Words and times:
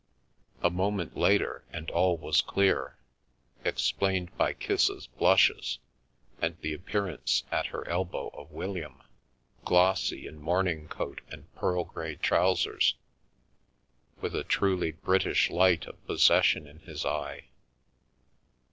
A 0.63 0.71
moment 0.71 1.15
later, 1.15 1.63
and 1.71 1.91
all 1.91 2.17
was 2.17 2.41
clear— 2.41 2.97
explained 3.63 4.35
by 4.35 4.51
Kissa's 4.51 5.05
blushes, 5.05 5.77
and 6.41 6.57
the 6.61 6.73
appearance 6.73 7.43
at 7.51 7.67
her 7.67 7.87
elbow 7.87 8.29
of 8.29 8.49
William, 8.49 9.03
glossy 9.63 10.25
in 10.25 10.39
morning 10.39 10.87
coat 10.87 11.21
and 11.29 11.53
pearl 11.53 11.83
grey 11.83 12.15
trousers, 12.15 12.95
with 14.21 14.33
a 14.33 14.43
truly 14.43 14.91
British 14.93 15.51
light 15.51 15.85
of 15.85 16.03
possession 16.07 16.65
in 16.65 16.79
his 16.79 17.05
eye. 17.05 17.49